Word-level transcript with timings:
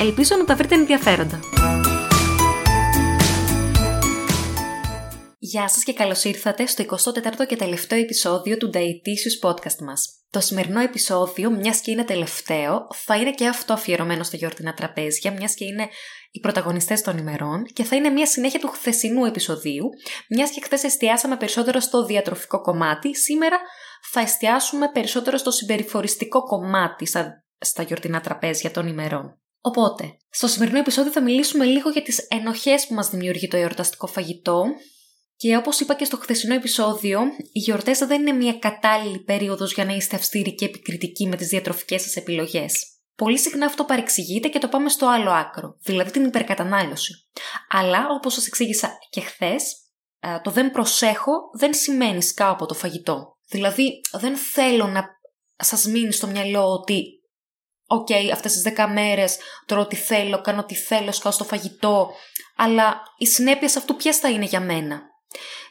Ελπίζω 0.00 0.36
να 0.36 0.44
τα 0.44 0.56
βρείτε 0.56 0.74
ενδιαφέροντα. 0.74 1.40
Γεια 5.38 5.68
σας 5.68 5.82
και 5.82 5.92
καλώς 5.92 6.24
ήρθατε 6.24 6.66
στο 6.66 6.84
24ο 6.84 7.46
και 7.48 7.56
τελευταίο 7.56 7.98
επεισόδιο 7.98 8.56
του 8.56 8.70
Dietitious 8.74 9.48
Podcast 9.48 9.78
μας. 9.86 10.08
Το 10.30 10.40
σημερινό 10.40 10.80
επεισόδιο, 10.80 11.50
μιας 11.50 11.80
και 11.80 11.90
είναι 11.90 12.04
τελευταίο, 12.04 12.86
θα 12.94 13.16
είναι 13.16 13.30
και 13.30 13.46
αυτό 13.46 13.72
αφιερωμένο 13.72 14.22
στα 14.22 14.36
γιορτινά 14.36 14.74
τραπέζια, 14.74 15.32
μιας 15.32 15.54
και 15.54 15.64
είναι 15.64 15.88
οι 16.30 16.40
πρωταγωνιστές 16.40 17.02
των 17.02 17.18
ημερών 17.18 17.64
και 17.64 17.84
θα 17.84 17.96
είναι 17.96 18.08
μια 18.08 18.26
συνέχεια 18.26 18.58
του 18.58 18.68
χθεσινού 18.68 19.24
επεισοδίου, 19.24 19.88
μιας 20.28 20.50
και 20.50 20.60
χθες 20.64 20.84
εστιάσαμε 20.84 21.36
περισσότερο 21.36 21.80
στο 21.80 22.04
διατροφικό 22.04 22.60
κομμάτι, 22.60 23.16
σήμερα 23.16 23.58
θα 24.12 24.20
εστιάσουμε 24.20 24.90
περισσότερο 24.92 25.36
στο 25.36 25.50
συμπεριφοριστικό 25.50 26.42
κομμάτι 26.42 27.06
στα, 27.06 27.44
στα 27.58 27.82
γιορτινά 27.82 28.20
τραπέζια 28.20 28.70
των 28.70 28.86
ημερών. 28.86 29.38
Οπότε, 29.60 30.16
στο 30.30 30.46
σημερινό 30.46 30.78
επεισόδιο 30.78 31.12
θα 31.12 31.22
μιλήσουμε 31.22 31.64
λίγο 31.64 31.90
για 31.90 32.02
τις 32.02 32.26
ενοχές 32.28 32.86
που 32.86 32.94
μας 32.94 33.10
δημιουργεί 33.10 33.48
το 33.48 33.56
εορταστικό 33.56 34.06
φαγητό 34.06 34.64
και 35.36 35.56
όπως 35.56 35.80
είπα 35.80 35.94
και 35.94 36.04
στο 36.04 36.16
χθεσινό 36.16 36.54
επεισόδιο, 36.54 37.20
οι 37.52 37.58
γιορτές 37.58 37.98
δεν 37.98 38.20
είναι 38.20 38.32
μια 38.32 38.52
κατάλληλη 38.52 39.18
περίοδος 39.18 39.72
για 39.72 39.84
να 39.84 39.92
είστε 39.92 40.16
αυστηροί 40.16 40.54
και 40.54 40.64
επικριτικοί 40.64 41.26
με 41.26 41.36
τις 41.36 41.48
διατροφικές 41.48 42.02
σας 42.02 42.16
επιλογές. 42.16 42.86
Πολύ 43.16 43.38
συχνά 43.38 43.66
αυτό 43.66 43.84
παρεξηγείται 43.84 44.48
και 44.48 44.58
το 44.58 44.68
πάμε 44.68 44.88
στο 44.88 45.06
άλλο 45.06 45.30
άκρο, 45.30 45.76
δηλαδή 45.80 46.10
την 46.10 46.24
υπερκατανάλωση. 46.24 47.14
Αλλά, 47.68 48.06
όπως 48.10 48.34
σας 48.34 48.46
εξήγησα 48.46 48.98
και 49.10 49.20
χθες, 49.20 49.76
το 50.42 50.50
δεν 50.50 50.70
προσέχω 50.70 51.32
δεν 51.52 51.74
σημαίνει 51.74 52.22
σκάω 52.22 52.52
από 52.52 52.66
το 52.66 52.74
φαγητό. 52.74 53.36
Δηλαδή, 53.48 54.00
δεν 54.12 54.36
θέλω 54.36 54.86
να 54.86 55.04
σας 55.56 55.86
μείνει 55.86 56.12
στο 56.12 56.26
μυαλό 56.26 56.72
ότι 56.72 57.17
ok, 57.90 58.06
okay, 58.10 58.30
αυτές 58.32 58.52
τις 58.52 58.62
δέκα 58.62 58.88
μέρες 58.88 59.36
τρώω 59.66 59.80
ό,τι 59.82 59.96
θέλω, 59.96 60.40
κάνω 60.40 60.60
ό,τι 60.60 60.74
θέλω, 60.74 61.12
σκάω 61.12 61.32
στο 61.32 61.44
φαγητό, 61.44 62.10
αλλά 62.56 63.02
οι 63.18 63.26
συνέπειες 63.26 63.76
αυτού 63.76 63.96
ποιες 63.96 64.16
θα 64.16 64.30
είναι 64.30 64.44
για 64.44 64.60
μένα; 64.60 65.02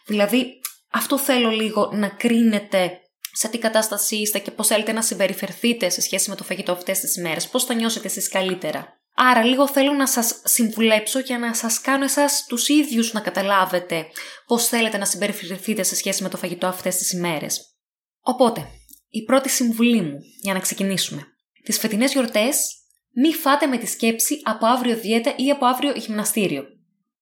Δηλαδή, 0.05 0.59
αυτό 0.91 1.17
θέλω 1.17 1.49
λίγο 1.49 1.89
να 1.93 2.07
κρίνετε 2.07 2.99
σε 3.31 3.47
τι 3.47 3.57
κατάσταση 3.57 4.15
είστε 4.15 4.39
και 4.39 4.51
πώς 4.51 4.67
θέλετε 4.67 4.91
να 4.91 5.01
συμπεριφερθείτε 5.01 5.89
σε 5.89 6.01
σχέση 6.01 6.29
με 6.29 6.35
το 6.35 6.43
φαγητό 6.43 6.71
αυτές 6.71 6.99
τις 6.99 7.17
μέρες, 7.17 7.47
πώς 7.47 7.63
θα 7.63 7.73
νιώσετε 7.73 8.07
εσείς 8.07 8.29
καλύτερα. 8.29 8.95
Άρα 9.19 9.43
λίγο 9.43 9.67
θέλω 9.67 9.93
να 9.93 10.07
σας 10.07 10.41
συμβουλέψω 10.43 11.19
για 11.19 11.38
να 11.38 11.53
σας 11.53 11.81
κάνω 11.81 12.03
εσάς 12.03 12.45
τους 12.47 12.69
ίδιους 12.69 13.13
να 13.13 13.19
καταλάβετε 13.19 14.07
πώς 14.45 14.67
θέλετε 14.67 14.97
να 14.97 15.05
συμπεριφερθείτε 15.05 15.83
σε 15.83 15.95
σχέση 15.95 16.23
με 16.23 16.29
το 16.29 16.38
φαγητό 16.38 16.67
αυτές 16.67 16.95
τις 16.95 17.11
ημέρες. 17.11 17.75
Οπότε, 18.21 18.67
η 19.09 19.23
πρώτη 19.23 19.49
συμβουλή 19.49 20.01
μου 20.01 20.19
για 20.41 20.53
να 20.53 20.59
ξεκινήσουμε. 20.59 21.27
Τις 21.67 21.79
φετινές 21.79 22.11
γιορτές 22.11 22.75
μη 23.13 23.33
φάτε 23.33 23.67
με 23.67 23.77
τη 23.77 23.85
σκέψη 23.85 24.41
από 24.43 24.65
αύριο 24.65 24.95
δίαιτα 24.97 25.33
ή 25.37 25.49
από 25.49 25.65
αύριο 25.65 25.91
γυμναστήριο. 25.91 26.63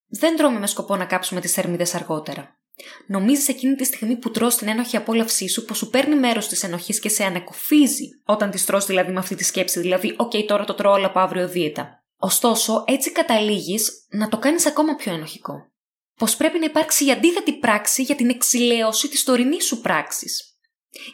Δεν 0.08 0.36
τρώμε 0.36 0.58
με 0.58 0.66
σκοπό 0.66 0.96
να 0.96 1.04
κάψουμε 1.04 1.40
τις 1.40 1.52
θερμίδες 1.52 1.94
αργότερα. 1.94 2.58
Νομίζεις 3.06 3.48
εκείνη 3.48 3.74
τη 3.74 3.84
στιγμή 3.84 4.16
που 4.16 4.30
τρως 4.30 4.56
την 4.56 4.68
ένοχη 4.68 4.96
απόλαυσή 4.96 5.48
σου 5.48 5.64
πως 5.64 5.74
σου 5.74 5.90
παίρνει 5.90 6.14
μέρος 6.14 6.48
της 6.48 6.62
ενοχής 6.62 7.00
και 7.00 7.08
σε 7.08 7.24
ανακουφίζει 7.24 8.08
όταν 8.24 8.50
την 8.50 8.64
τρως 8.64 8.86
δηλαδή 8.86 9.12
με 9.12 9.18
αυτή 9.18 9.34
τη 9.34 9.44
σκέψη, 9.44 9.80
δηλαδή, 9.80 10.14
οκ, 10.16 10.32
τώρα 10.46 10.64
το 10.64 10.74
τρώω 10.74 10.92
όλα 10.92 11.06
από 11.06 11.18
αύριο 11.18 11.48
δίαιτα. 11.48 12.04
Ωστόσο, 12.16 12.84
έτσι 12.86 13.12
καταλήγεις 13.12 14.06
να 14.08 14.28
το 14.28 14.38
κάνεις 14.38 14.66
ακόμα 14.66 14.94
πιο 14.94 15.12
ενοχικό. 15.12 15.70
Πως 16.14 16.36
πρέπει 16.36 16.58
να 16.58 16.64
υπάρξει 16.64 17.06
η 17.06 17.10
αντίθετη 17.10 17.52
πράξη 17.52 18.02
για 18.02 18.14
την 18.14 18.28
εξιλέωση 18.28 19.08
της 19.08 19.24
τωρινής 19.24 19.64
σου 19.64 19.80
πράξης. 19.80 20.58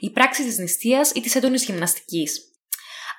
Η 0.00 0.10
πράξη 0.10 0.44
της 0.44 0.58
νηστείας 0.58 1.10
ή 1.10 1.20
της 1.20 1.34
έντονης 1.34 1.64
γυμναστικής. 1.64 2.51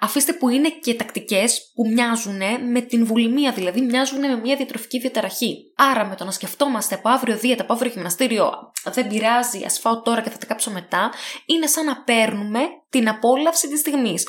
Αφήστε 0.03 0.33
που 0.33 0.49
είναι 0.49 0.69
και 0.69 0.93
τακτικές 0.93 1.71
που 1.75 1.89
μοιάζουν 1.89 2.41
με 2.71 2.81
την 2.81 3.05
βουλημία, 3.05 3.51
δηλαδή 3.51 3.81
μοιάζουν 3.81 4.19
με 4.19 4.35
μια 4.35 4.55
διατροφική 4.55 4.99
διαταραχή. 4.99 5.57
Άρα 5.75 6.05
με 6.05 6.15
το 6.15 6.23
να 6.25 6.31
σκεφτόμαστε 6.31 6.95
από 6.95 7.09
αύριο 7.09 7.37
δίαιτα, 7.37 7.63
από 7.63 7.73
αύριο 7.73 7.91
γυμναστήριο, 7.91 8.51
δεν 8.83 9.07
πειράζει, 9.07 9.63
ας 9.65 9.79
φάω 9.79 10.01
τώρα 10.01 10.21
και 10.21 10.29
θα 10.29 10.37
τα 10.37 10.45
κάψω 10.45 10.71
μετά, 10.71 11.11
είναι 11.45 11.67
σαν 11.67 11.85
να 11.85 12.03
παίρνουμε 12.03 12.59
την 12.89 13.09
απόλαυση 13.09 13.67
της 13.67 13.79
στιγμής. 13.79 14.27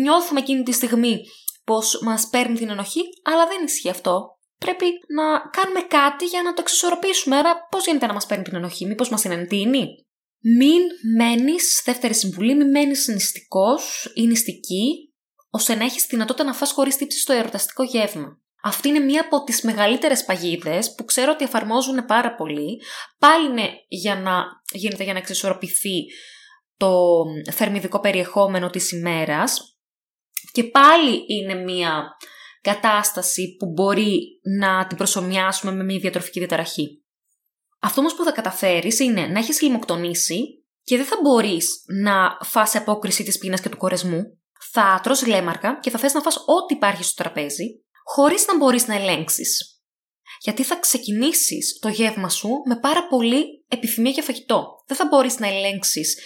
Νιώθουμε 0.00 0.40
εκείνη 0.40 0.62
τη 0.62 0.72
στιγμή 0.72 1.20
πως 1.64 2.00
μας 2.02 2.28
παίρνει 2.28 2.58
την 2.58 2.70
ενοχή, 2.70 3.00
αλλά 3.22 3.46
δεν 3.46 3.64
ισχύει 3.64 3.90
αυτό. 3.90 4.38
Πρέπει 4.58 4.86
να 5.14 5.24
κάνουμε 5.50 5.80
κάτι 5.80 6.24
για 6.24 6.42
να 6.42 6.52
το 6.52 6.60
εξισορροπήσουμε. 6.60 7.36
Άρα, 7.36 7.66
πώς 7.70 7.86
γίνεται 7.86 8.06
να 8.06 8.12
μας 8.12 8.26
παίρνει 8.26 8.44
την 8.44 8.54
ενοχή, 8.54 8.86
Μήπως 8.86 9.08
μας 9.08 9.20
την 9.20 9.30
εντείνει. 9.30 10.03
Μην 10.46 10.82
μένεις, 11.16 11.82
δεύτερη 11.84 12.14
συμβουλή, 12.14 12.54
μην 12.54 12.70
μένεις 12.70 13.08
νηστικός 13.08 14.12
ή 14.14 14.26
νηστική, 14.26 15.14
ώστε 15.50 15.74
να 15.74 15.84
έχεις 15.84 16.06
δυνατότητα 16.06 16.44
να 16.44 16.54
φας 16.54 16.72
χωρίς 16.72 16.96
τύψη 16.96 17.18
στο 17.18 17.32
ερωταστικό 17.32 17.82
γεύμα. 17.82 18.38
Αυτή 18.62 18.88
είναι 18.88 18.98
μία 18.98 19.20
από 19.20 19.44
τις 19.44 19.62
μεγαλύτερες 19.62 20.24
παγίδες 20.24 20.94
που 20.94 21.04
ξέρω 21.04 21.32
ότι 21.32 21.44
εφαρμόζουν 21.44 22.04
πάρα 22.06 22.34
πολύ. 22.34 22.80
Πάλι 23.18 23.46
είναι 23.46 23.68
για 23.88 24.14
να 24.14 24.44
γίνεται 24.72 25.04
για 25.04 25.12
να 25.12 25.18
εξισορροπηθεί 25.18 26.04
το 26.76 27.22
θερμιδικό 27.52 28.00
περιεχόμενο 28.00 28.70
της 28.70 28.92
ημέρας 28.92 29.78
και 30.52 30.64
πάλι 30.64 31.24
είναι 31.26 31.54
μία 31.54 32.02
κατάσταση 32.60 33.56
που 33.58 33.66
μπορεί 33.66 34.40
να 34.58 34.86
την 34.86 34.96
προσωμιάσουμε 34.96 35.72
με 35.72 35.84
μια 35.84 35.98
διατροφική 35.98 36.38
διαταραχή. 36.38 37.03
Αυτό 37.84 38.00
όμως 38.00 38.14
που 38.14 38.24
θα 38.24 38.32
καταφέρεις 38.32 38.98
είναι 38.98 39.26
να 39.26 39.38
έχεις 39.38 39.60
λιμοκτονήσει 39.60 40.64
και 40.84 40.96
δεν 40.96 41.06
θα 41.06 41.16
μπορείς 41.22 41.84
να 42.02 42.38
φας 42.42 42.76
απόκριση 42.76 43.24
της 43.24 43.38
πείνας 43.38 43.60
και 43.60 43.68
του 43.68 43.76
κορεσμού. 43.76 44.22
Θα 44.72 45.00
τρως 45.02 45.26
λέμαρκα 45.26 45.78
και 45.80 45.90
θα 45.90 45.98
θες 45.98 46.12
να 46.12 46.20
φας 46.20 46.36
ό,τι 46.36 46.74
υπάρχει 46.74 47.04
στο 47.04 47.22
τραπέζι, 47.22 47.84
χωρίς 48.04 48.46
να 48.46 48.56
μπορείς 48.56 48.86
να 48.86 48.94
ελέγξεις. 48.94 49.82
Γιατί 50.40 50.62
θα 50.62 50.76
ξεκινήσεις 50.76 51.78
το 51.78 51.88
γεύμα 51.88 52.28
σου 52.28 52.48
με 52.68 52.76
πάρα 52.76 53.06
πολύ 53.06 53.64
επιθυμία 53.68 54.10
για 54.10 54.22
φαγητό. 54.22 54.82
Δεν 54.86 54.96
θα 54.96 55.06
μπορείς 55.06 55.38
να 55.38 55.46
ελέγξεις 55.46 56.18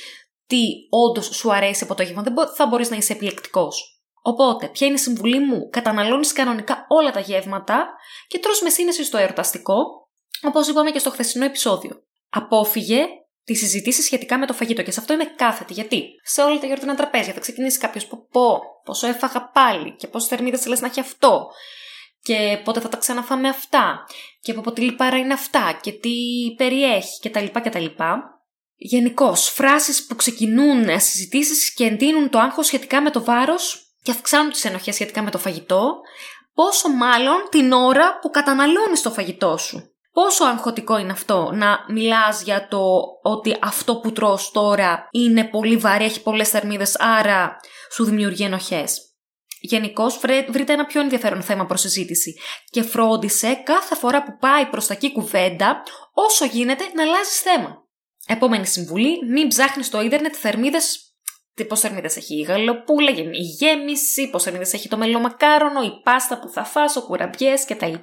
τι 0.47 0.63
όντως 0.91 1.27
σου 1.27 1.53
αρέσει 1.53 1.85
από 1.85 1.95
το 1.95 2.03
γεύμα, 2.03 2.23
δεν 2.23 2.35
θα 2.57 2.67
μπορείς 2.67 2.91
να 2.91 2.97
είσαι 2.97 3.13
επιλεκτικός. 3.13 4.03
Οπότε, 4.23 4.69
ποια 4.69 4.87
είναι 4.87 4.97
η 4.97 4.99
συμβουλή 4.99 5.41
μου, 5.41 5.69
καταναλώνεις 5.69 6.33
κανονικά 6.33 6.85
όλα 6.89 7.11
τα 7.11 7.21
γεύματα 7.21 7.87
και 8.29 8.39
τρως 8.39 8.61
με 8.63 8.71
σύνεση 8.71 9.05
στο 9.05 9.19
ερωταστικό 9.19 10.08
Όπως 10.43 10.69
είπαμε 10.69 10.91
και 10.91 10.99
στο 10.99 11.11
χθεσινό 11.11 11.45
επεισόδιο. 11.45 12.03
Απόφυγε 12.31 13.07
τι 13.45 13.55
συζητήσει 13.55 14.03
σχετικά 14.03 14.39
με 14.39 14.47
το 14.47 14.53
φαγητό 14.53 14.83
και 14.83 14.91
σε 14.91 15.01
αυτό 15.01 15.13
είμαι 15.13 15.25
κάθετη. 15.25 15.73
Γιατί; 15.73 16.05
Σε 16.23 16.43
όλα 16.43 16.59
τα 16.59 16.67
γιορτινά 16.67 16.95
τραπέζια 16.95 17.33
θα 17.33 17.41
ξεκινήσει 17.41 17.79
κάποιος 17.79 18.07
που 18.07 18.27
πω, 18.27 18.61
πόσο 18.85 19.07
έφαγα 19.07 19.51
πάλι 19.51 19.97
και 19.97 20.07
πόσες 20.07 20.29
θερμίδες 20.29 20.67
λε 20.67 20.77
να 20.81 20.87
έχει 20.87 21.01
αυτό. 21.01 21.47
Και 22.23 22.61
πότε 22.65 22.81
θα 22.81 22.89
τα 22.89 22.97
ξαναφάμε 22.97 23.49
αυτά. 23.49 24.07
Και 24.41 24.51
από 24.51 24.61
πότε 24.61 24.81
λιπάρα 24.81 25.17
είναι 25.17 25.33
αυτά. 25.33 25.79
Και 25.83 25.93
τι 25.93 26.11
περιέχει 26.57 27.29
κτλ. 27.29 27.45
κτλ. 27.61 27.85
Γενικώς, 28.77 29.49
φράσεις 29.49 30.07
που 30.07 30.17
ξεκινούν 30.17 31.01
συζητήσεις 31.01 31.75
και 31.75 31.85
εντείνουν 31.85 32.31
το 32.31 32.39
άγχος 32.39 32.67
σχετικά 32.67 33.01
με 33.01 33.11
το 33.11 33.25
βάρος 33.25 33.93
και 34.03 34.11
αυξάνουν 34.11 34.53
τις 34.53 34.65
ενοχές 34.65 34.95
σχετικά 34.95 35.23
με 35.23 35.31
το 35.31 35.39
φαγητό, 35.39 36.01
πόσο 36.55 36.89
μάλλον 36.89 37.49
την 37.51 37.73
ώρα 37.73 38.19
που 38.19 38.31
καταναλώνεις 38.31 39.03
το 39.03 39.11
φαγητό 39.11 39.57
σου. 39.57 39.93
Πόσο 40.19 40.45
αγχωτικό 40.45 40.99
είναι 40.99 41.13
αυτό 41.13 41.51
να 41.55 41.85
μιλάς 41.89 42.43
για 42.43 42.69
το 42.69 43.01
ότι 43.23 43.57
αυτό 43.61 43.97
που 43.97 44.13
τρως 44.13 44.51
τώρα 44.51 45.09
είναι 45.11 45.45
πολύ 45.45 45.77
βαρύ, 45.77 46.05
έχει 46.05 46.23
πολλές 46.23 46.49
θερμίδες, 46.49 46.97
άρα 46.99 47.57
σου 47.93 48.05
δημιουργεί 48.05 48.45
ενοχές. 48.45 49.01
Γενικώς, 49.61 50.19
βρείτε 50.49 50.73
ένα 50.73 50.87
πιο 50.87 51.01
ενδιαφέρον 51.01 51.43
θέμα 51.43 51.67
προς 51.67 51.81
συζήτηση 51.81 52.39
και 52.71 52.83
φρόντισε 52.83 53.55
κάθε 53.55 53.95
φορά 53.95 54.23
που 54.23 54.37
πάει 54.41 54.67
προς 54.67 54.87
τα 54.87 54.95
εκεί 54.95 55.13
κουβέντα, 55.13 55.83
όσο 56.13 56.45
γίνεται 56.45 56.85
να 56.95 57.03
αλλάζεις 57.03 57.41
θέμα. 57.41 57.77
Επόμενη 58.27 58.67
συμβουλή, 58.67 59.19
μην 59.31 59.49
ψάχνεις 59.49 59.87
στο 59.87 60.03
ίντερνετ 60.03 60.35
θερμίδες. 60.39 61.13
Πώς 61.69 61.81
θερμίδες 61.81 62.17
έχει 62.17 62.39
η 62.39 62.43
γαλοπούλα, 62.43 63.11
η 63.11 63.43
γέμιση, 63.59 64.31
πώς 64.31 64.43
θερμίδες 64.43 64.73
έχει 64.73 64.89
το 64.89 64.97
μελομακάρονο, 64.97 65.83
η 65.83 66.01
πάστα 66.03 66.39
που 66.39 66.49
θα 66.49 66.65
φας, 66.65 66.97
ο 66.97 67.03
κουραμπιές 67.03 67.65
κτλ 67.65 67.95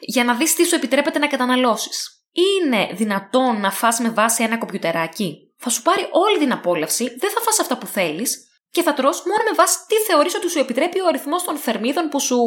για 0.00 0.24
να 0.24 0.34
δεις 0.34 0.54
τι 0.54 0.64
σου 0.64 0.74
επιτρέπεται 0.74 1.18
να 1.18 1.26
καταναλώσεις. 1.26 2.10
Είναι 2.32 2.88
δυνατόν 2.92 3.60
να 3.60 3.70
φας 3.70 3.98
με 3.98 4.10
βάση 4.10 4.42
ένα 4.42 4.58
κομπιουτεράκι; 4.58 5.54
Θα 5.58 5.70
σου 5.70 5.82
πάρει 5.82 6.08
όλη 6.10 6.38
την 6.38 6.52
απόλαυση, 6.52 7.04
δεν 7.18 7.30
θα 7.30 7.40
φας 7.40 7.60
αυτά 7.60 7.78
που 7.78 7.86
θέλεις 7.86 8.46
και 8.70 8.82
θα 8.82 8.94
τρως 8.94 9.22
μόνο 9.26 9.42
με 9.50 9.56
βάση 9.56 9.78
τι 9.88 9.94
θεωρείς 9.94 10.34
ότι 10.34 10.50
σου 10.50 10.58
επιτρέπει 10.58 11.00
ο 11.00 11.06
αριθμός 11.06 11.44
των 11.44 11.56
θερμίδων 11.56 12.08
που 12.08 12.20
σου 12.20 12.38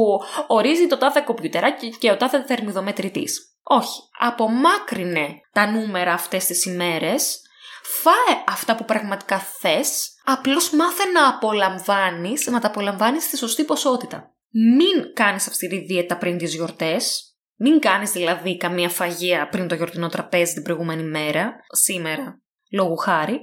ορίζει 0.47 0.87
το 0.87 0.97
τάδε 0.97 1.21
κομπιουτεράκι 1.21 1.95
και 1.99 2.11
ο 2.11 2.17
τάδε 2.17 2.43
θερμιδομετρητής. 2.47 3.59
Όχι, 3.63 4.01
απομάκρυνε 4.19 5.27
τα 5.51 5.71
νούμερα 5.71 6.13
αυτές 6.13 6.45
τις 6.45 6.65
ημέρες, 6.65 7.41
φάε 7.83 8.43
αυτά 8.47 8.75
που 8.75 8.85
πραγματικά 8.85 9.39
θες, 9.39 10.09
απλώς 10.23 10.69
μάθε 10.69 11.05
να 11.05 11.27
απολαμβάνεις, 11.27 12.47
να 12.47 12.59
τα 12.59 12.67
απολαμβάνεις 12.67 13.23
στη 13.23 13.37
σωστή 13.37 13.63
ποσότητα. 13.63 14.33
Μην 14.51 15.13
κάνεις 15.13 15.47
αυστηρή 15.47 15.77
δίαιτα 15.77 16.17
πριν 16.17 16.37
τις 16.37 16.53
γιορτές, 16.55 17.28
μην 17.59 17.79
κάνεις 17.79 18.11
δηλαδή 18.11 18.57
καμία 18.57 18.89
φαγία 18.89 19.49
πριν 19.49 19.67
το 19.67 19.75
γιορτινό 19.75 20.07
τραπέζι 20.07 20.53
την 20.53 20.63
προηγούμενη 20.63 21.03
μέρα, 21.03 21.55
σήμερα, 21.71 22.41
λόγου 22.71 22.97
χάρη, 22.97 23.39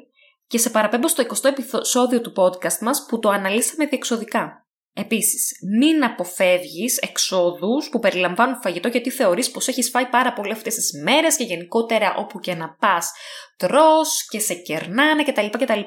και 0.47 0.59
σε 0.59 0.71
παραπέμπω 0.71 1.09
στο 1.09 1.25
20ο 1.29 1.45
επεισόδιο 1.45 2.21
του 2.21 2.33
podcast 2.37 2.79
μας 2.81 3.07
που 3.09 3.19
το 3.19 3.29
αναλύσαμε 3.29 3.87
διεξοδικά. 3.87 4.67
Επίσης, 4.93 5.59
μην 5.79 6.05
αποφεύγεις 6.05 6.99
εξόδους 6.99 7.89
που 7.89 7.99
περιλαμβάνουν 7.99 8.61
φαγητό 8.63 8.89
γιατί 8.89 9.11
θεωρείς 9.11 9.51
πως 9.51 9.69
έχεις 9.69 9.91
φάει 9.91 10.07
πάρα 10.07 10.33
πολύ 10.33 10.53
αυτές 10.53 10.75
τις 10.75 10.91
μέρες 11.03 11.37
και 11.37 11.45
γενικότερα 11.45 12.15
όπου 12.17 12.41
και 12.41 12.55
να 12.55 12.75
πας 12.75 13.13
τρως 13.57 14.27
και 14.29 14.39
σε 14.39 14.55
κερνάνε 14.55 15.23
κτλ. 15.23 15.47
κτλ. 15.51 15.81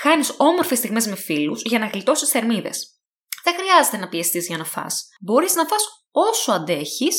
Χάνεις 0.00 0.34
όμορφες 0.36 0.78
στιγμές 0.78 1.06
με 1.06 1.16
φίλους 1.16 1.62
για 1.64 1.78
να 1.78 1.86
γλιτώσεις 1.86 2.28
θερμίδες. 2.28 2.99
Δεν 3.44 3.54
χρειάζεται 3.54 3.96
να 3.96 4.08
πιεστείς 4.08 4.46
για 4.46 4.56
να 4.56 4.64
φας. 4.64 5.08
Μπορείς 5.20 5.54
να 5.54 5.64
φας 5.66 5.82
όσο 6.10 6.52
αντέχεις 6.52 7.16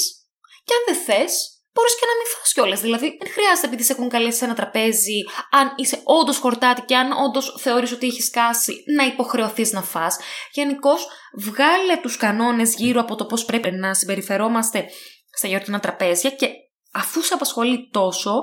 και 0.64 0.74
αν 0.74 0.96
δεν 0.96 1.04
θες 1.04 1.62
μπορείς 1.74 1.96
και 2.00 2.06
να 2.06 2.16
μην 2.18 2.28
φας 2.34 2.54
κιόλας. 2.54 2.82
Δηλαδή, 2.82 3.18
δεν 3.22 3.32
χρειάζεται 3.32 3.68
επειδή 3.68 3.84
σε 3.84 3.92
έχουν 3.92 4.10
καλέσει 4.10 4.38
σε 4.38 4.46
ένα 4.46 4.54
τραπέζι, 4.54 5.20
αν 5.52 5.74
είσαι 5.76 6.02
όντως 6.04 6.38
χορτάτη 6.38 6.82
και 6.82 6.96
αν 6.96 7.12
όντως 7.12 7.56
θεωρείς 7.60 7.92
ότι 7.92 8.08
έχεις 8.08 8.30
κάσει, 8.30 8.84
να 8.98 9.06
υποχρεωθείς 9.06 9.72
να 9.72 9.82
φας. 9.82 10.18
Γενικώς, 10.52 11.08
βγάλε 11.38 11.98
τους 12.02 12.18
κανόνες 12.18 12.76
γύρω 12.76 13.02
από 13.02 13.16
το 13.16 13.26
πώς 13.26 13.46
πρέπει 13.46 13.72
να 13.72 13.94
συμπεριφερόμαστε 13.94 14.86
στα 15.38 15.48
γιορτινά 15.48 15.80
τραπέζια 15.80 16.30
και 16.30 16.48
αφού 16.94 17.22
σε 17.22 17.34
απασχολεί 17.34 17.90
τόσο, 17.92 18.34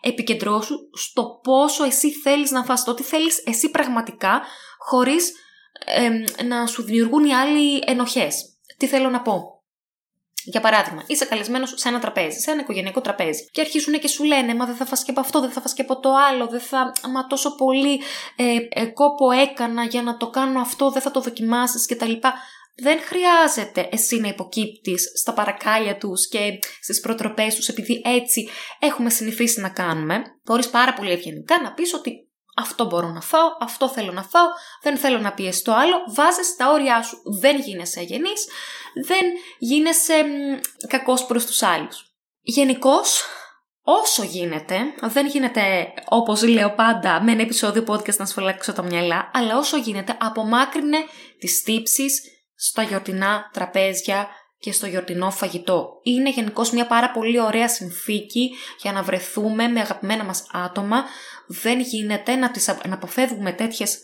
επικεντρώσου 0.00 0.74
στο 0.92 1.40
πόσο 1.42 1.84
εσύ 1.84 2.12
θέλεις 2.12 2.50
να 2.50 2.64
φας, 2.64 2.84
το 2.84 2.94
τι 2.94 3.02
θέλεις 3.02 3.42
εσύ 3.46 3.70
πραγματικά, 3.70 4.42
χωρίς 4.78 5.32
να 6.44 6.66
σου 6.66 6.82
δημιουργούν 6.82 7.24
οι 7.24 7.34
άλλοι 7.34 7.82
ενοχές. 7.86 8.56
Τι 8.76 8.86
θέλω 8.86 9.10
να 9.10 9.20
πω; 9.22 9.62
Για 10.44 10.60
παράδειγμα, 10.60 11.04
είσαι 11.06 11.24
καλεσμένος 11.24 11.72
σε 11.76 11.88
ένα 11.88 11.98
τραπέζι, 11.98 12.38
σε 12.38 12.50
ένα 12.50 12.60
οικογενειακό 12.60 13.00
τραπέζι, 13.00 13.48
και 13.50 13.60
αρχίζουν 13.60 13.98
και 13.98 14.08
σου 14.08 14.24
λένε 14.24 14.54
Μα 14.54 14.66
δεν 14.66 14.74
θα 14.74 14.84
φας 14.84 15.04
και 15.04 15.10
από 15.10 15.20
αυτό, 15.20 15.40
δεν 15.40 15.50
θα 15.50 15.60
φας 15.60 15.74
και 15.74 15.82
από 15.82 16.00
το 16.00 16.10
άλλο, 16.30 16.46
δεν 16.46 16.60
θα. 16.60 16.92
Μα 17.12 17.26
τόσο 17.26 17.54
πολύ 17.54 18.00
ε, 18.36 18.56
ε, 18.68 18.86
κόπο 18.86 19.30
έκανα 19.30 19.84
για 19.84 20.02
να 20.02 20.16
το 20.16 20.30
κάνω 20.30 20.60
αυτό, 20.60 20.90
δεν 20.90 21.02
θα 21.02 21.10
το 21.10 21.20
δοκιμάσεις 21.20 21.86
κτλ. 21.86 22.12
Δεν 22.80 22.98
χρειάζεται 23.00 23.88
εσύ 23.92 24.20
να 24.20 24.28
υποκύπτεις 24.28 25.12
στα 25.20 25.32
παρακάλια 25.32 25.96
τους 25.96 26.28
και 26.28 26.58
στις 26.80 27.00
προτροπές 27.00 27.54
τους 27.54 27.68
επειδή 27.68 28.02
έτσι 28.04 28.48
έχουμε 28.78 29.10
συνηθίσει 29.10 29.60
να 29.60 29.68
κάνουμε. 29.68 30.22
Μπορείς 30.44 30.68
πάρα 30.68 30.92
πολύ 30.94 31.10
ευγενικά 31.10 31.62
να 31.62 31.72
πεις 31.72 31.94
ότι 31.94 32.27
αυτό 32.58 32.84
μπορώ 32.84 33.08
να 33.08 33.20
φάω, 33.20 33.48
αυτό 33.60 33.88
θέλω 33.88 34.12
να 34.12 34.22
φάω, 34.22 34.46
δεν 34.82 34.96
θέλω 34.96 35.18
να 35.18 35.32
πιέσει 35.32 35.64
το 35.64 35.74
άλλο. 35.74 35.96
Βάζεις 36.14 36.56
τα 36.56 36.70
όρια 36.70 37.02
σου. 37.02 37.16
Δεν 37.40 37.60
γίνεσαι 37.60 38.00
αγενής, 38.00 38.48
δεν 39.06 39.24
γίνεσαι 39.58 40.24
κακός 40.88 41.26
προς 41.26 41.46
τους 41.46 41.62
άλλους. 41.62 42.04
Γενικώς, 42.40 43.24
όσο 43.82 44.22
γίνεται, 44.22 44.76
δεν 45.00 45.26
γίνεται 45.26 45.92
όπως 46.08 46.42
λέω 46.42 46.74
πάντα 46.74 47.22
με 47.22 47.32
ένα 47.32 47.42
επεισόδιο 47.42 47.84
podcast 47.88 48.16
να 48.16 48.26
σφαλάξω 48.26 48.72
τα 48.72 48.82
μυαλά, 48.82 49.30
αλλά 49.34 49.56
όσο 49.56 49.76
γίνεται 49.76 50.16
απομάκρυνε 50.20 50.98
τις 51.38 51.62
τύψεις 51.62 52.22
στα 52.54 52.82
γιορτινά 52.82 53.50
τραπέζια 53.52 54.28
και 54.58 54.72
στο 54.72 54.86
γιορτινό 54.86 55.30
φαγητό. 55.30 56.00
Είναι 56.02 56.30
γενικώς 56.30 56.70
μια 56.70 56.86
πάρα 56.86 57.10
πολύ 57.10 57.40
ωραία 57.40 57.68
συνθήκη 57.68 58.50
για 58.82 58.92
να 58.92 59.02
βρεθούμε 59.02 59.68
με 59.68 59.80
αγαπημένα 59.80 60.24
μας 60.24 60.46
άτομα. 60.52 61.04
Δεν 61.46 61.80
γίνεται 61.80 62.34
να, 62.34 62.50
τις, 62.50 62.66
να 62.88 62.94
αποφεύγουμε 62.94 63.52
τέτοιες 63.52 63.98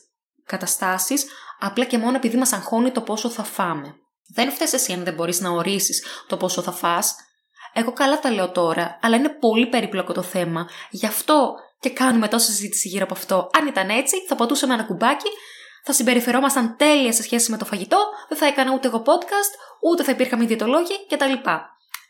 καταστάσεις 0.44 1.26
απλά 1.58 1.84
και 1.84 1.98
μόνο 1.98 2.16
επειδή 2.16 2.36
μας 2.36 2.52
αγχώνει 2.52 2.90
το 2.90 3.00
πόσο 3.00 3.28
θα 3.28 3.42
φάμε. 3.42 3.94
Δεν 4.34 4.50
φταίει 4.52 4.68
εσύ 4.72 4.92
αν 4.92 5.04
δεν 5.04 5.14
μπορείς 5.14 5.40
να 5.40 5.50
ορίσεις 5.50 6.04
το 6.26 6.36
πόσο 6.36 6.62
θα 6.62 6.72
φας. 6.72 7.16
Εγώ 7.72 7.92
καλά 7.92 8.20
τα 8.20 8.30
λέω 8.30 8.50
τώρα, 8.50 8.98
αλλά 9.02 9.16
είναι 9.16 9.28
πολύ 9.28 9.66
περίπλοκο 9.66 10.12
το 10.12 10.22
θέμα. 10.22 10.68
Γι' 10.90 11.06
αυτό 11.06 11.54
και 11.80 11.90
κάνουμε 11.90 12.28
τόση 12.28 12.46
συζήτηση 12.46 12.88
γύρω 12.88 13.04
από 13.04 13.14
αυτό. 13.14 13.50
Αν 13.52 13.66
ήταν 13.66 13.88
έτσι, 13.88 14.16
θα 14.28 14.34
πατούσαμε 14.34 14.74
ένα 14.74 14.84
κουμπάκι 14.84 15.28
θα 15.84 15.92
συμπεριφερόμασταν 15.92 16.76
τέλεια 16.76 17.12
σε 17.12 17.22
σχέση 17.22 17.50
με 17.50 17.56
το 17.56 17.64
φαγητό, 17.64 17.98
δεν 18.28 18.38
θα 18.38 18.46
έκανα 18.46 18.72
ούτε 18.74 18.86
εγώ 18.86 19.02
podcast, 19.06 19.52
ούτε 19.80 20.02
θα 20.02 20.10
υπήρχαμε 20.10 20.44
διαιτολόγοι 20.44 21.06
κτλ. 21.08 21.32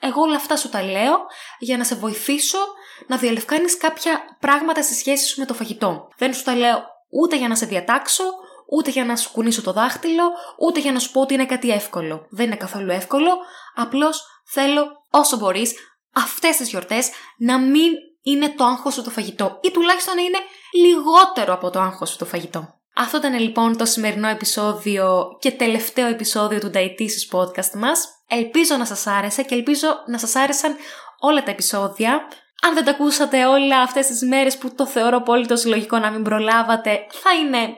Εγώ 0.00 0.22
όλα 0.22 0.36
αυτά 0.36 0.56
σου 0.56 0.68
τα 0.68 0.82
λέω 0.82 1.26
για 1.58 1.76
να 1.76 1.84
σε 1.84 1.94
βοηθήσω 1.94 2.58
να 3.06 3.16
διαλευκάνεις 3.16 3.76
κάποια 3.76 4.20
πράγματα 4.40 4.82
στη 4.82 4.94
σχέση 4.94 5.26
σου 5.26 5.40
με 5.40 5.46
το 5.46 5.54
φαγητό. 5.54 6.08
Δεν 6.16 6.34
σου 6.34 6.42
τα 6.42 6.54
λέω 6.54 6.82
ούτε 7.10 7.36
για 7.36 7.48
να 7.48 7.54
σε 7.54 7.66
διατάξω, 7.66 8.24
ούτε 8.70 8.90
για 8.90 9.04
να 9.04 9.16
σου 9.16 9.32
κουνήσω 9.32 9.62
το 9.62 9.72
δάχτυλο, 9.72 10.30
ούτε 10.58 10.80
για 10.80 10.92
να 10.92 10.98
σου 10.98 11.10
πω 11.10 11.20
ότι 11.20 11.34
είναι 11.34 11.46
κάτι 11.46 11.70
εύκολο. 11.70 12.26
Δεν 12.30 12.46
είναι 12.46 12.56
καθόλου 12.56 12.90
εύκολο, 12.90 13.30
απλώς 13.74 14.26
θέλω 14.44 14.86
όσο 15.10 15.36
μπορείς 15.36 15.74
αυτές 16.12 16.56
τις 16.56 16.68
γιορτές 16.68 17.10
να 17.38 17.58
μην 17.58 17.92
είναι 18.22 18.48
το 18.48 18.64
άγχος 18.64 18.94
σου 18.94 19.02
το 19.02 19.10
φαγητό 19.10 19.58
ή 19.62 19.70
τουλάχιστον 19.70 20.14
να 20.14 20.22
είναι 20.22 20.38
λιγότερο 20.72 21.52
από 21.52 21.70
το 21.70 21.80
άγχος 21.80 22.10
σου 22.10 22.16
το 22.16 22.24
φαγητό. 22.24 22.73
Αυτό 22.96 23.16
ήταν 23.16 23.38
λοιπόν 23.38 23.76
το 23.76 23.84
σημερινό 23.84 24.28
επεισόδιο 24.28 25.36
και 25.40 25.50
τελευταίο 25.50 26.06
επεισόδιο 26.06 26.60
του 26.60 26.70
Dietitious 26.74 27.38
Podcast 27.38 27.70
μας. 27.74 28.08
Ελπίζω 28.28 28.76
να 28.76 28.84
σας 28.84 29.06
άρεσε 29.06 29.42
και 29.42 29.54
ελπίζω 29.54 29.88
να 30.06 30.18
σας 30.18 30.34
άρεσαν 30.34 30.76
όλα 31.20 31.42
τα 31.42 31.50
επεισόδια. 31.50 32.12
Αν 32.62 32.74
δεν 32.74 32.84
τα 32.84 32.90
ακούσατε 32.90 33.46
όλα 33.46 33.80
αυτές 33.80 34.06
τις 34.06 34.22
μέρες 34.22 34.58
που 34.58 34.74
το 34.74 34.86
θεωρώ 34.86 35.20
πολύ 35.20 35.46
το 35.46 35.56
συλλογικό 35.56 35.98
να 35.98 36.10
μην 36.10 36.22
προλάβατε, 36.22 37.06
θα 37.10 37.34
είναι 37.34 37.68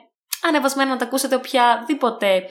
ανεβασμένα 0.42 0.90
να 0.90 0.96
τα 0.96 1.04
ακούσετε 1.04 1.34
οποιαδήποτε 1.34 2.42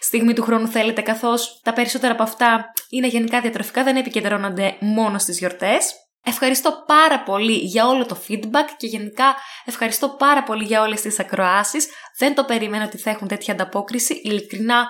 στιγμή 0.00 0.32
του 0.32 0.42
χρόνου 0.42 0.68
θέλετε, 0.68 1.00
καθώς 1.00 1.60
τα 1.62 1.72
περισσότερα 1.72 2.12
από 2.12 2.22
αυτά 2.22 2.72
είναι 2.90 3.06
γενικά 3.06 3.40
διατροφικά, 3.40 3.82
δεν 3.82 3.96
επικεντρώνονται 3.96 4.76
μόνο 4.80 5.18
στις 5.18 5.38
γιορτές. 5.38 5.94
Ευχαριστώ 6.24 6.84
πάρα 6.86 7.22
πολύ 7.22 7.52
για 7.52 7.86
όλο 7.86 8.06
το 8.06 8.16
feedback 8.28 8.68
και 8.76 8.86
γενικά 8.86 9.34
ευχαριστώ 9.64 10.08
πάρα 10.08 10.42
πολύ 10.42 10.64
για 10.64 10.82
όλες 10.82 11.00
τις 11.00 11.18
ακροάσεις. 11.18 11.88
Δεν 12.18 12.34
το 12.34 12.44
περίμενα 12.44 12.84
ότι 12.84 12.98
θα 12.98 13.10
έχουν 13.10 13.28
τέτοια 13.28 13.54
ανταπόκριση. 13.54 14.20
Ειλικρινά 14.24 14.88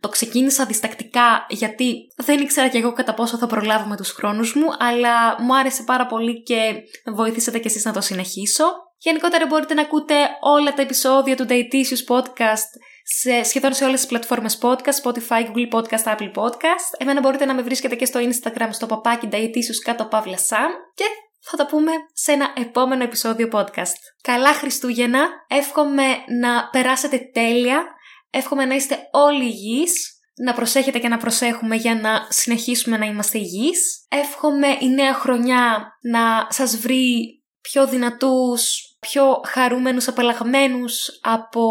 το 0.00 0.08
ξεκίνησα 0.08 0.64
διστακτικά 0.66 1.46
γιατί 1.48 2.12
δεν 2.16 2.40
ήξερα 2.40 2.68
κι 2.68 2.76
εγώ 2.76 2.92
κατά 2.92 3.14
πόσο 3.14 3.36
θα 3.36 3.46
προλάβω 3.46 3.88
με 3.88 3.96
τους 3.96 4.10
χρόνους 4.10 4.54
μου, 4.54 4.66
αλλά 4.78 5.42
μου 5.42 5.56
άρεσε 5.56 5.82
πάρα 5.82 6.06
πολύ 6.06 6.42
και 6.42 6.74
βοηθήσατε 7.14 7.58
κι 7.58 7.66
εσείς 7.66 7.84
να 7.84 7.92
το 7.92 8.00
συνεχίσω. 8.00 8.64
Γενικότερα 8.98 9.46
μπορείτε 9.46 9.74
να 9.74 9.82
ακούτε 9.82 10.14
όλα 10.40 10.74
τα 10.74 10.82
επεισόδια 10.82 11.36
του 11.36 11.46
Dietitious 11.48 12.16
Podcast 12.16 12.70
σε, 13.08 13.42
σχεδόν 13.42 13.74
σε 13.74 13.84
όλες 13.84 14.00
τις 14.00 14.08
πλατφόρμες 14.08 14.58
podcast, 14.62 15.02
Spotify, 15.02 15.46
Google 15.46 15.70
Podcast, 15.70 16.04
Apple 16.04 16.32
Podcast. 16.34 16.90
Εμένα 16.98 17.20
μπορείτε 17.20 17.44
να 17.44 17.54
με 17.54 17.62
βρίσκετε 17.62 17.94
και 17.94 18.04
στο 18.04 18.20
Instagram 18.20 18.68
στο 18.70 18.86
παπάκι 18.86 19.28
Dietitious 19.32 19.82
κάτω 19.84 20.04
παύλα 20.04 20.36
Sam 20.36 20.70
και 20.94 21.04
θα 21.40 21.56
τα 21.56 21.66
πούμε 21.66 21.92
σε 22.12 22.32
ένα 22.32 22.52
επόμενο 22.56 23.02
επεισόδιο 23.02 23.48
podcast. 23.52 23.96
Καλά 24.22 24.52
Χριστούγεννα, 24.52 25.28
εύχομαι 25.48 26.06
να 26.40 26.68
περάσετε 26.70 27.18
τέλεια, 27.32 27.84
εύχομαι 28.30 28.64
να 28.64 28.74
είστε 28.74 29.08
όλοι 29.10 29.44
υγιείς, 29.44 30.20
να 30.44 30.52
προσέχετε 30.52 30.98
και 30.98 31.08
να 31.08 31.16
προσέχουμε 31.16 31.76
για 31.76 31.94
να 31.94 32.26
συνεχίσουμε 32.28 32.96
να 32.96 33.06
είμαστε 33.06 33.38
υγιείς. 33.38 34.06
Εύχομαι 34.08 34.76
η 34.80 34.88
νέα 34.88 35.14
χρονιά 35.14 35.88
να 36.00 36.46
σας 36.50 36.76
βρει 36.76 37.36
πιο 37.60 37.86
δυνατούς, 37.86 38.95
πιο 39.08 39.40
χαρούμενους, 39.46 40.08
απαλλαγμένους 40.08 41.18
από 41.22 41.62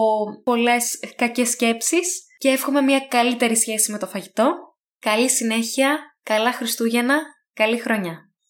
πολλές 0.44 1.00
κακές 1.16 1.50
σκέψεις 1.50 2.24
και 2.38 2.50
εύχομαι 2.50 2.82
μια 2.82 3.00
καλύτερη 3.00 3.56
σχέση 3.58 3.92
με 3.92 3.98
το 3.98 4.08
φαγητό. 4.08 4.56
Καλή 5.00 5.30
συνέχεια, 5.30 5.98
καλά 6.24 6.52
Χριστούγεννα, 6.52 7.22
καλή 7.54 7.78
χρονιά. 7.78 8.25